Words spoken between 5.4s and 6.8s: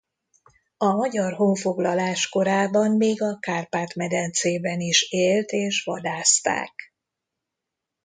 és vadászták.